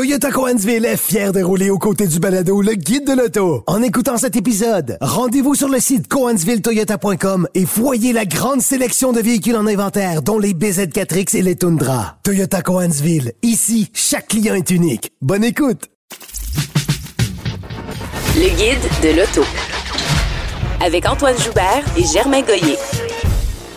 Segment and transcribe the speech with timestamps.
[0.00, 3.64] Toyota Coansville est fier de rouler aux côtés du balado Le Guide de l'auto.
[3.66, 9.20] En écoutant cet épisode, rendez-vous sur le site coansvilletoyota.com et voyez la grande sélection de
[9.20, 12.16] véhicules en inventaire, dont les BZ4X et les Tundra.
[12.22, 15.12] Toyota Coansville, ici, chaque client est unique.
[15.20, 15.90] Bonne écoute!
[18.36, 19.46] Le Guide de l'auto.
[20.82, 22.78] Avec Antoine Joubert et Germain Goyer.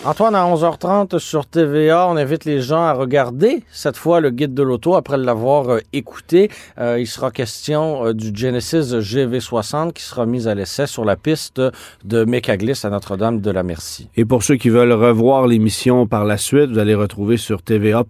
[0.06, 4.52] Antoine, à 11h30 sur TVA, on invite les gens à regarder cette fois le guide
[4.52, 6.50] de l'auto après l'avoir euh, écouté.
[6.78, 11.16] Euh, il sera question euh, du Genesis GV60 qui sera mis à l'essai sur la
[11.16, 11.62] piste
[12.04, 14.10] de Mécaglis à Notre-Dame de la Merci.
[14.14, 18.04] Et pour ceux qui veulent revoir l'émission par la suite, vous allez retrouver sur TVA+,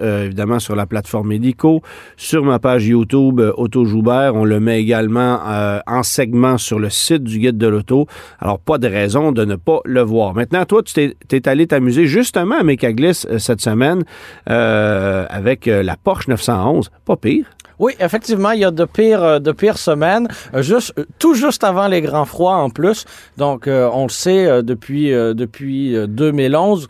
[0.00, 1.80] évidemment sur la plateforme Médico,
[2.16, 4.34] sur ma page YouTube Auto Joubert.
[4.34, 5.38] On le met également
[5.86, 8.08] en segment sur le site du guide de l'auto.
[8.40, 10.34] Alors, pas de raison de ne pas le voir.
[10.34, 14.04] Maintenant, toi, tu t'es est allé t'amuser justement à Mécaglis euh, cette semaine
[14.50, 16.90] euh, avec euh, la Porsche 911.
[17.04, 17.46] Pas pire.
[17.78, 21.34] Oui, effectivement, il y a de pires, euh, de pires semaines, euh, juste, euh, tout
[21.34, 23.04] juste avant les grands froids en plus.
[23.36, 26.88] Donc, on le sait, depuis, depuis 2011,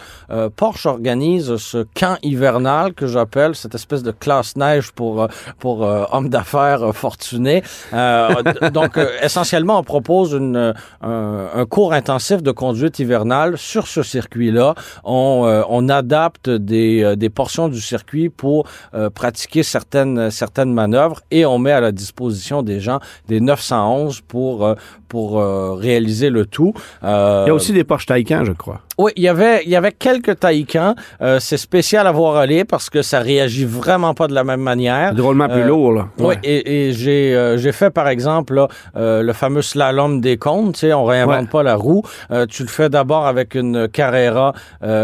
[0.56, 5.26] Porsche organise ce camp hivernal que j'appelle cette espèce de classe neige pour,
[5.58, 7.62] pour hommes d'affaires fortunés.
[8.72, 14.74] donc, essentiellement, on propose une, un, cours intensif de conduite hivernale sur ce circuit-là.
[15.04, 18.66] On, on adapte des, des portions du circuit pour
[19.14, 24.64] pratiquer certaines, certaines manœuvre et on met à la disposition des gens des 911 pour,
[24.64, 24.74] euh,
[25.08, 26.72] pour euh, réaliser le tout.
[27.02, 28.82] Euh, il y a aussi des Porsche Taycan, je crois.
[28.98, 30.94] Oui, il y avait, il y avait quelques Taycan.
[31.38, 35.14] c'est spécial à voir aller parce que ça réagit vraiment pas de la même manière.
[35.14, 36.08] Drôlement plus lourd, là.
[36.18, 40.74] Oui, et, j'ai, j'ai fait, par exemple, le fameux slalom des comptes.
[40.74, 42.02] Tu sais, on réinvente pas la roue.
[42.48, 44.52] tu le fais d'abord avec une Carrera,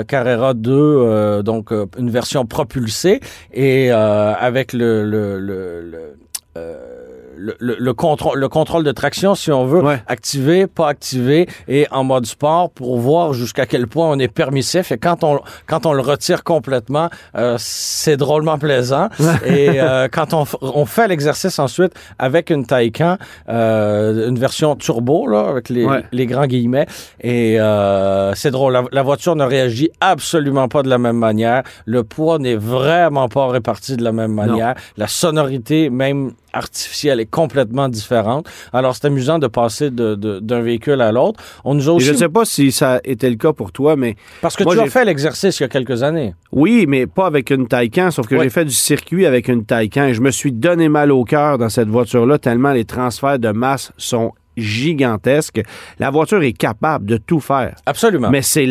[0.09, 3.21] Carrera 2, donc une version propulsée,
[3.53, 7.02] et avec le, le, le, le
[7.37, 12.05] le, le, contrôle, le contrôle de traction, si on veut, activer, pas activer, et en
[12.05, 14.93] mode sport pour voir jusqu'à quel point on est permissif.
[14.93, 19.09] Et quand on, quand on le retire complètement, euh, c'est drôlement plaisant.
[19.47, 23.19] et euh, quand on, on fait l'exercice ensuite avec une Taycan,
[23.49, 26.87] euh, une version turbo, là, avec les, les grands guillemets,
[27.21, 28.73] et euh, c'est drôle.
[28.73, 31.63] La, la, voiture ne réagit absolument pas de la même manière.
[31.85, 34.75] Le poids n'est vraiment pas réparti de la même manière.
[34.97, 38.49] La sonorité, même artificielle est complètement différente.
[38.73, 41.41] Alors, c'est amusant de passer d'un de, véhicule à l'autre.
[41.65, 42.07] On nous a aussi...
[42.07, 44.17] Je ne sais pas si ça était le cas pour toi, mais...
[44.41, 46.35] Parce que tu as fait l'exercice il y a quelques années.
[46.53, 50.05] Oui, mais pas avec une Taycan, sauf que j'ai fait du circuit avec une Taycan
[50.05, 53.51] et je me suis donné mal au cœur dans cette voiture-là tellement les transferts de
[53.51, 55.63] masse sont gigantesque.
[55.99, 57.77] La voiture est capable de tout faire.
[57.87, 58.31] Absolument.
[58.31, 58.67] Mais c'est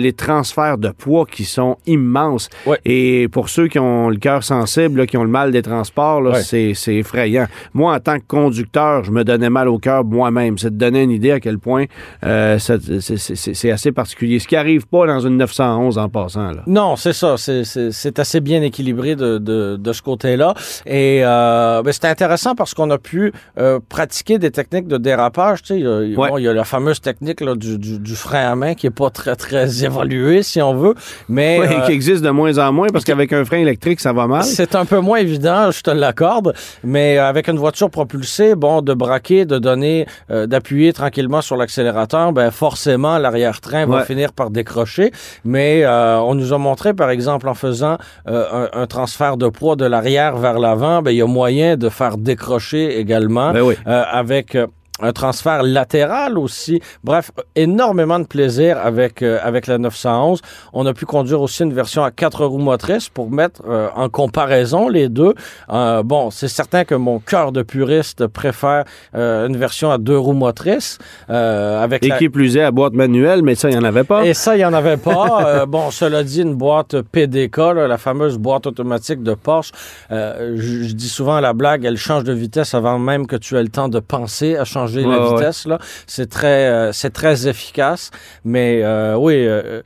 [0.00, 2.48] les transferts de poids qui sont immenses.
[2.84, 6.74] Et pour ceux qui ont le cœur sensible, qui ont le mal des transports, c'est,
[6.74, 7.46] c'est effrayant.
[7.74, 10.58] Moi, en tant que conducteur, je me donnais mal au cœur moi-même.
[10.58, 11.84] C'est de donner une idée à quel point
[12.24, 14.38] euh, c'est, assez particulier.
[14.38, 16.52] Ce qui arrive pas dans une 911 en passant.
[16.52, 16.62] Là.
[16.66, 17.36] Non, c'est ça.
[17.36, 20.54] C'est, assez bien équilibré de, de, de ce côté-là.
[20.86, 25.25] Et euh, ben, c'est intéressant parce qu'on a pu euh, pratiquer des techniques de dérapage
[25.70, 29.84] il, y a, la fameuse technique du, frein à main qui est pas très, très
[29.84, 30.94] évoluée, si on veut,
[31.28, 31.60] mais...
[31.60, 34.44] Euh, qui existe de moins en moins, parce qu'avec un frein électrique, ça va mal.
[34.44, 36.54] C'est un peu moins évident, je te l'accorde,
[36.84, 42.32] mais avec une voiture propulsée, bon, de braquer, de donner, euh, d'appuyer tranquillement sur l'accélérateur,
[42.32, 45.12] ben forcément, l'arrière-train va finir par décrocher,
[45.44, 49.84] mais euh, on nous a montré, par exemple, en faisant un, transfert de poids de
[49.84, 54.56] l'arrière vers l'avant, ben il y a moyen de faire décrocher également ben avec
[55.00, 56.80] un transfert latéral aussi.
[57.04, 60.40] Bref, énormément de plaisir avec euh, avec la 911.
[60.72, 64.08] On a pu conduire aussi une version à quatre roues motrices pour mettre euh, en
[64.08, 65.34] comparaison les deux.
[65.70, 68.84] Euh, bon, c'est certain que mon cœur de puriste préfère
[69.14, 73.54] une version à deux roues motrices avec et qui plus est à boîte manuelle, mais
[73.54, 74.24] ça il y en avait pas.
[74.24, 75.66] Et ça il y en avait pas.
[75.68, 79.72] bon, cela dit, une boîte PDK, la fameuse boîte automatique de Porsche.
[80.10, 83.68] je dis souvent la blague, elle change de vitesse avant même que tu aies le
[83.68, 85.66] temps de penser à changer la vitesse.
[85.66, 85.78] Là.
[86.06, 88.10] C'est très, euh, c'est très efficace.
[88.44, 89.82] Mais euh, oui, euh,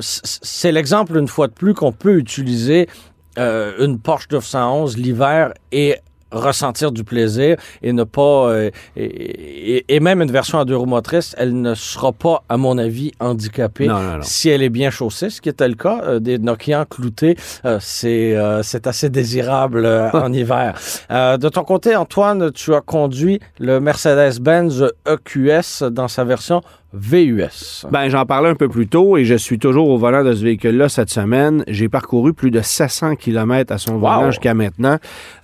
[0.00, 2.88] c'est l'exemple une fois de plus qu'on peut utiliser
[3.38, 5.96] une Porsche 911 l'hiver et
[6.32, 11.34] ressentir du plaisir et ne pas euh, et, même une version à deux roues motrices,
[11.38, 13.88] elle ne sera pas, à mon avis, handicapée
[14.22, 17.36] si elle est bien chaussée, ce qui était le cas euh, des Nokia cloutés.
[17.64, 20.74] Euh, c'est c'est assez désirable en hiver.
[21.10, 26.62] de ton côté, Antoine, tu as conduit le Mercedes-Benz EQS dans sa version
[26.92, 27.86] VUS.
[27.90, 30.44] Ben, j'en parlais un peu plus tôt et je suis toujours au volant de ce
[30.44, 31.64] véhicule-là cette semaine.
[31.66, 34.98] J'ai parcouru plus de 700 km à son volant jusqu'à maintenant.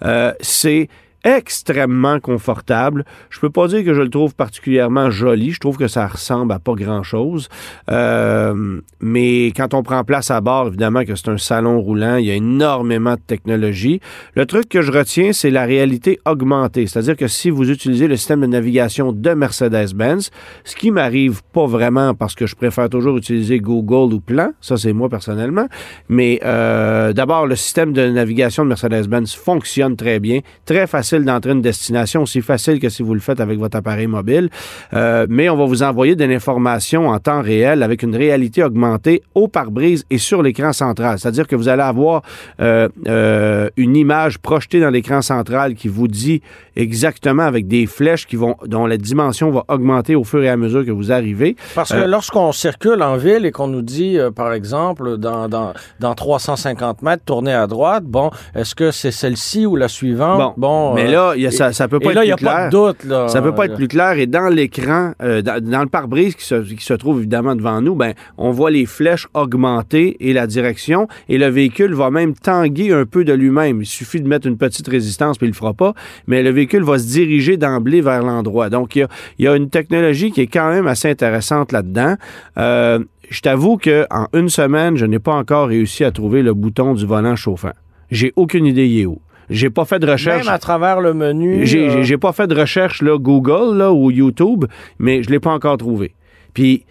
[0.05, 0.89] Euh, c'est
[1.25, 3.05] extrêmement confortable.
[3.31, 5.50] Je peux pas dire que je le trouve particulièrement joli.
[5.50, 7.49] Je trouve que ça ressemble à pas grand-chose.
[7.91, 12.17] Euh, mais quand on prend place à bord, évidemment que c'est un salon roulant.
[12.17, 14.00] Il y a énormément de technologie.
[14.35, 16.87] Le truc que je retiens, c'est la réalité augmentée.
[16.87, 20.31] C'est-à-dire que si vous utilisez le système de navigation de Mercedes-Benz,
[20.64, 24.76] ce qui m'arrive pas vraiment parce que je préfère toujours utiliser Google ou Plan, ça
[24.76, 25.67] c'est moi personnellement,
[26.09, 31.52] mais euh, d'abord le système de navigation de Mercedes-Benz fonctionne très bien, très facile d'entrer
[31.52, 34.50] une destination, aussi facile que si vous le faites avec votre appareil mobile.
[34.93, 39.22] Euh, mais on va vous envoyer de l'information en temps réel avec une réalité augmentée
[39.34, 41.19] au pare-brise et sur l'écran central.
[41.19, 42.22] C'est-à-dire que vous allez avoir
[42.60, 46.43] euh, euh, une image projetée dans l'écran central qui vous dit
[46.76, 50.56] exactement avec des flèches qui vont, dont la dimension va augmenter au fur et à
[50.58, 51.56] mesure que vous arrivez.
[51.75, 56.14] Parce que lorsqu'on circule en ville et qu'on nous dit, par exemple, dans, dans, dans
[56.14, 60.54] 350 mètres, tournez à droite, bon, est-ce que c'est celle-ci ou la suivante?
[60.56, 62.55] Bon, mais là, ça, ça peut pas être plus clair.
[62.55, 63.29] Pas de doute, là.
[63.29, 64.19] Ça peut pas être plus clair.
[64.19, 67.95] Et dans l'écran, euh, dans, le pare-brise qui se, qui se, trouve évidemment devant nous,
[67.95, 71.09] ben, on voit les flèches augmenter et la direction.
[71.29, 73.83] Et le véhicule va même tanguer un peu de lui-même.
[73.83, 75.95] Il suffit de mettre une petite résistance, puis il le fera pas.
[76.27, 78.71] Mais le véhicule va se diriger d'emblée vers l'endroit.
[78.71, 79.09] Donc, il y, a,
[79.39, 82.17] y a, une technologie qui est quand même assez intéressante là-dedans.
[82.59, 82.99] Euh,
[83.31, 87.05] je t'avoue qu'en une semaine, je n'ai pas encore réussi à trouver le bouton du
[87.05, 87.73] volant chauffant.
[88.11, 89.21] J'ai aucune idée il est où.
[89.50, 90.45] J'ai pas fait de recherche.
[90.45, 91.67] Même à travers le menu.
[91.67, 92.19] J'ai euh...
[92.19, 94.67] pas fait de recherche là, Google là, ou YouTube,
[94.99, 96.15] mais je l'ai pas encore trouvé.
[96.55, 96.85] Puis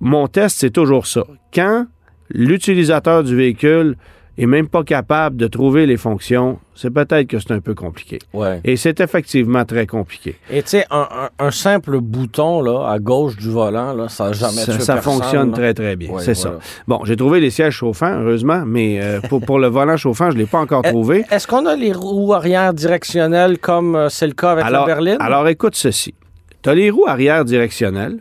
[0.00, 1.24] mon test, c'est toujours ça.
[1.54, 1.86] Quand
[2.28, 3.96] l'utilisateur du véhicule
[4.38, 8.18] est même pas capable de trouver les fonctions, c'est peut-être que c'est un peu compliqué.
[8.32, 8.60] Ouais.
[8.64, 10.36] Et c'est effectivement très compliqué.
[10.50, 14.62] Et tu sais, un, simple bouton là, à gauche du volant, là, ça n'a jamais
[14.62, 16.18] Ça, ça fonctionne très, très bien.
[16.18, 16.58] c'est ça.
[16.88, 20.36] Bon, j'ai trouvé les sièges chauffants, heureusement, mais euh, pour, pour, le volant chauffant, je
[20.36, 21.24] ne l'ai pas encore trouvé.
[21.30, 24.94] Est-ce qu'on a les roues arrière directionnelles comme euh, c'est le cas avec alors, la
[24.94, 25.16] berline?
[25.20, 26.14] Alors, écoute ceci.
[26.62, 28.18] Tu as les roues arrière directionnelles.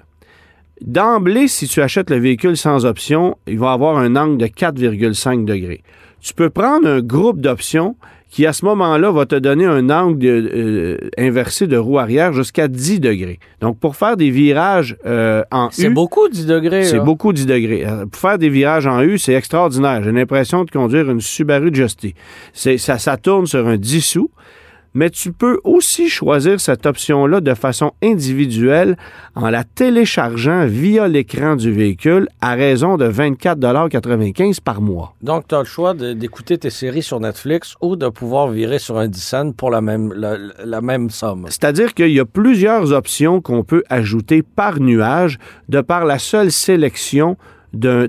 [0.82, 5.46] D'emblée, si tu achètes le véhicule sans option, il va avoir un angle de 4,5
[5.46, 5.84] degrés.
[6.22, 7.96] Tu peux prendre un groupe d'options
[8.32, 12.68] qui, à ce moment-là, va te donner un angle euh, inversé de roue arrière jusqu'à
[12.68, 13.40] 10 degrés.
[13.60, 15.72] Donc, pour faire des virages euh, en U...
[15.72, 16.86] C'est beaucoup 10 degrés.
[16.86, 17.86] C'est beaucoup 10 degrés.
[17.86, 20.02] Euh, pour faire des virages en U, c'est extraordinaire.
[20.04, 22.16] J'ai l'impression de conduire une Subaru Justy.
[22.54, 24.32] Ça, ça tourne sur un 10 sous
[24.94, 28.98] mais tu peux aussi choisir cette option-là de façon individuelle
[29.36, 35.16] en la téléchargeant via l'écran du véhicule à raison de 24,95 par mois.
[35.22, 38.98] Donc, tu as le choix d'écouter tes séries sur Netflix ou de pouvoir virer sur
[38.98, 39.10] un
[39.56, 41.46] pour la même, la, la même somme.
[41.50, 45.38] C'est-à-dire qu'il y a plusieurs options qu'on peut ajouter par nuage
[45.70, 47.38] de par la seule sélection
[47.74, 48.08] d'un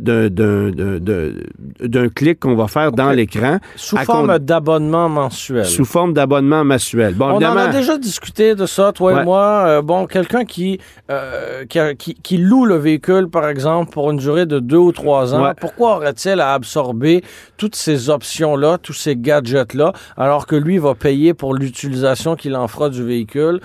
[2.09, 3.59] clic qu'on va faire dans l'écran.
[3.77, 5.65] Sous forme d'abonnement mensuel.
[5.65, 7.15] Sous forme d'abonnement mensuel.
[7.15, 9.65] Bon, On en a déjà discuté de ça, toi et moi.
[9.67, 10.81] Euh, bon, quelqu'un qui,
[11.11, 11.65] euh,
[11.97, 15.53] qui, qui, loue le véhicule, par exemple, pour une durée de deux ou trois ans,
[15.61, 17.23] pourquoi aurait-il à absorber
[17.57, 22.69] toutes ces options-là, tous ces gadgets-là, alors que lui va payer pour l'utilisation qu'il en
[22.69, 23.61] fera du véhicule?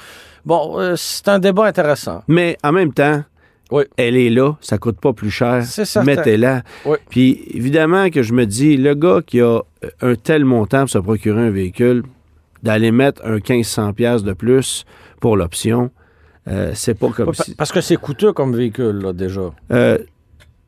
[0.45, 2.21] Bon, euh, c'est un débat intéressant.
[2.29, 3.21] Mais en même temps,
[3.71, 3.83] oui.
[3.97, 5.63] Elle est là, ça coûte pas plus cher.
[6.03, 6.63] Mettez-la.
[6.85, 6.97] Oui.
[7.09, 9.61] Puis évidemment que je me dis, le gars qui a
[10.01, 12.03] un tel montant pour se procurer un véhicule,
[12.63, 14.85] d'aller mettre un 1500 pièces de plus
[15.19, 15.91] pour l'option,
[16.47, 17.55] euh, c'est pas comme si...
[17.55, 19.51] Parce que c'est coûteux comme véhicule, là, déjà.
[19.71, 19.97] Euh,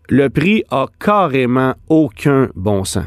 [0.09, 3.05] le prix a carrément aucun bon sens.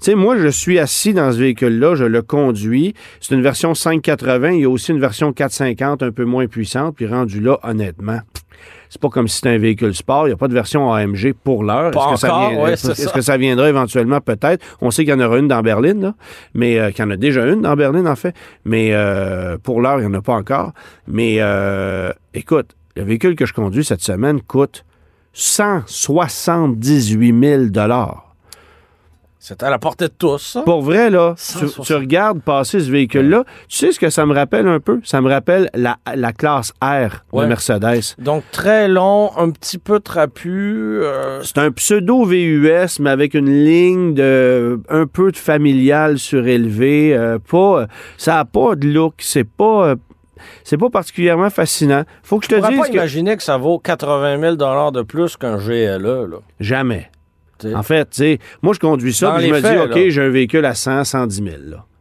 [0.00, 2.94] Tu sais, moi, je suis assis dans ce véhicule-là, je le conduis.
[3.20, 4.50] C'est une version 580.
[4.50, 6.96] Il y a aussi une version 450 un peu moins puissante.
[6.96, 8.18] Puis rendu là, honnêtement,
[8.94, 10.26] c'est pas comme si c'était un véhicule sport.
[10.26, 11.90] Il n'y a pas de version AMG pour l'heure.
[12.68, 14.20] Est-ce que, ça viendra éventuellement?
[14.20, 14.64] Peut-être.
[14.80, 16.14] On sait qu'il y en aura une dans Berlin, là,
[16.54, 18.36] mais euh, qu'il y en a déjà une dans Berlin, en fait.
[18.64, 20.70] Mais euh, pour l'heure, il n'y en a pas encore.
[21.08, 24.84] Mais euh, écoute, le véhicule que je conduis cette semaine coûte
[25.32, 28.23] 178 000
[29.46, 30.56] c'est à la portée de tous.
[30.64, 31.34] Pour vrai, là,
[31.84, 35.00] tu, regardes passer ce véhicule-là, tu sais ce que ça me rappelle un peu?
[35.04, 35.98] Ça me rappelle la,
[36.32, 38.14] classe R de Mercedes.
[38.18, 40.98] Donc, très long, un petit peu trapu.
[41.02, 47.14] Euh, C'est un pseudo VUS, mais avec une ligne de un peu de familial surélevé.
[47.14, 47.86] Euh, pas,
[48.16, 49.16] ça n'a pas de look.
[49.18, 49.88] C'est pas...
[49.88, 49.96] Euh,
[50.62, 52.04] c'est pas particulièrement fascinant.
[52.22, 52.80] Faut que je te dise.
[52.80, 55.98] pas imaginer que ça vaut 80 000 de plus qu'un GLE.
[56.00, 56.38] Là.
[56.60, 57.10] Jamais.
[57.74, 60.28] En fait, tu sais, moi, je conduis ça, puis je me dis, OK, j'ai un
[60.30, 61.48] véhicule à 100, 110 000.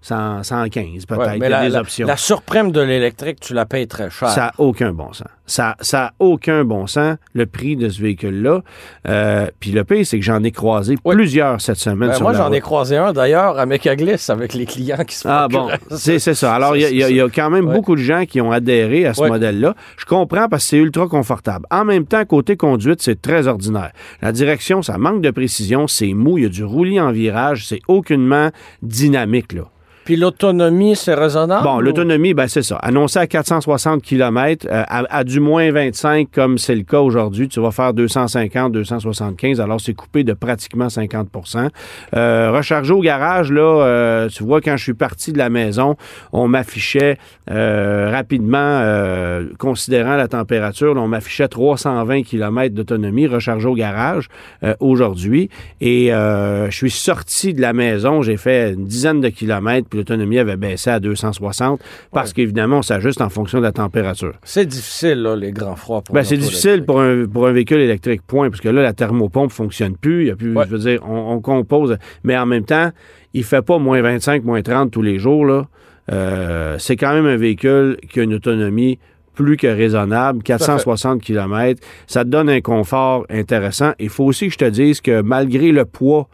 [0.04, 1.20] 115 peut-être.
[1.22, 2.08] Ouais, Il mais y a la, des la- options.
[2.08, 4.30] la surprime de l'électrique, tu la payes très cher.
[4.30, 5.28] Ça n'a aucun bon sens.
[5.46, 8.62] Ça n'a aucun bon sens, le prix de ce véhicule-là.
[9.08, 11.16] Euh, Puis le pire, c'est que j'en ai croisé Oui.
[11.16, 12.10] plusieurs cette semaine.
[12.10, 15.28] Ben, sur moi, j'en ai croisé un d'ailleurs à Mecaglis avec les clients qui se
[15.28, 16.54] Ah bon, c'est ça.
[16.56, 17.74] Alors, il y, y a- il y a quand même Ouais.
[17.74, 19.30] beaucoup de gens qui ont adhéré à ce Ouais.
[19.30, 19.76] modèle-là.
[19.98, 21.66] Je comprends parce que c'est ultra confortable.
[21.72, 23.92] En même temps, côté conduite, c'est très ordinaire.
[24.22, 27.68] La direction, ça manque de précision, c'est mou, il y a du roulis en virage,
[27.68, 28.50] c'est aucunement
[28.82, 29.64] dynamique, là.
[30.06, 31.64] Puis l'autonomie, c'est raisonnable?
[31.64, 32.76] Bon, ou- l'autonomie, ben c'est ça.
[32.78, 37.60] Annoncé à 460 km, à, à du moins 25, comme c'est le cas aujourd'hui, tu
[37.62, 41.70] vas faire 250, 275, alors c'est coupé de pratiquement 50%
[42.16, 45.96] euh, Recharger au garage, là, euh, tu vois, quand je suis parti de la maison,
[46.32, 47.18] on m'affichait
[47.50, 54.28] euh, rapidement, euh, considérant la température, là, on m'affichait 320 km d'autonomie rechargé au garage
[54.64, 55.50] euh, aujourd'hui.
[55.82, 60.00] Et euh, je suis sorti de la maison, j'ai fait une dizaine de kilomètres, puis
[60.00, 61.80] l'autonomie avait baissé à 260
[62.12, 62.34] parce Ouais.
[62.38, 64.34] qu'évidemment, on s'ajuste en fonction de la température.
[64.44, 66.02] C'est difficile, là, les grands froids.
[66.02, 68.94] Pour Ben, c'est difficile pour un, pour un véhicule électrique, point, parce que là, la
[68.94, 70.22] thermopompe fonctionne plus.
[70.24, 70.64] Il y a plus, Ouais.
[70.66, 71.98] je veux dire, on, on compose.
[72.24, 72.90] Mais en même temps,
[73.36, 75.68] il fait pas moins 25, moins 30 tous les jours, là.
[76.12, 78.98] Euh, c'est quand même un véhicule qui a une autonomie
[79.36, 81.82] plus que raisonnable, 460 km.
[82.08, 83.94] Ça te donne un confort intéressant.
[84.00, 86.28] Il faut aussi que je te dise que malgré le poids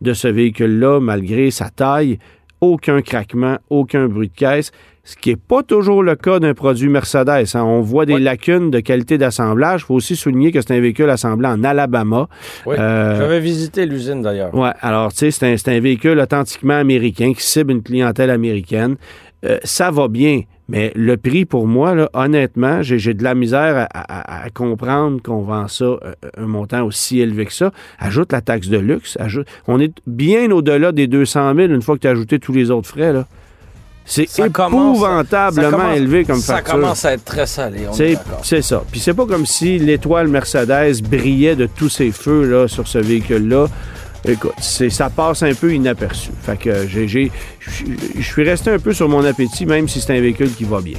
[0.00, 2.18] de ce véhicule-là, malgré sa taille,
[2.60, 4.70] aucun craquement, aucun bruit de caisse,
[5.02, 7.28] ce qui n'est pas toujours le cas d'un produit Mercedes.
[7.54, 7.62] hein.
[7.64, 9.80] On voit des lacunes de qualité d'assemblage.
[9.82, 12.28] Il faut aussi souligner que c'est un véhicule assemblé en Alabama.
[12.66, 12.76] Oui.
[12.78, 14.54] Euh, J'avais visité l'usine d'ailleurs.
[14.54, 18.30] Ouais, alors, tu sais, c'est un, c'est un véhicule authentiquement américain qui cible une clientèle
[18.30, 18.96] américaine.
[19.46, 23.34] Euh, ça va bien, mais le prix, pour moi, là, honnêtement, j'ai j'ai de la
[23.34, 25.98] misère à, à- à comprendre qu'on vend ça euh,
[26.38, 27.72] un montant aussi élevé que ça.
[27.98, 29.16] Ajoute la taxe de luxe.
[29.20, 32.52] Ajoute, on est bien au-delà des 200 000 une fois que tu as ajouté tous
[32.52, 33.12] les autres frais.
[33.12, 33.26] là.
[34.06, 36.74] C'est Ça épouvantablement ça commence- élevé comme Ça facture.
[36.74, 37.80] commence à être très salé,
[38.42, 38.82] c'est ça.
[38.90, 42.98] Puis c'est pas comme si l'étoile Mercedes brillait de tous ses feux là, sur ce
[42.98, 43.66] véhicule-là.
[44.26, 46.30] Écoute, c'est- ça passe un peu inaperçu.
[46.42, 47.32] Fait que j'ai, j'ai-
[48.18, 50.80] je suis resté un peu sur mon appétit, même si c'est un véhicule qui va
[50.80, 50.98] bien.